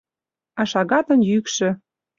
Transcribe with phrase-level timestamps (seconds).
[0.59, 1.69] А шагатын йӱкшӧ